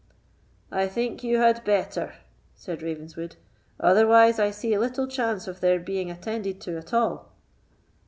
[0.71, 2.15] "I think you had better,"
[2.55, 3.35] said Ravenswood,
[3.79, 7.31] "otherwise I see little chance of their being attended to at all."